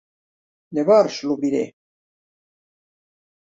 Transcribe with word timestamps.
Llavors, 0.77 1.19
l'obriré. 1.31 1.61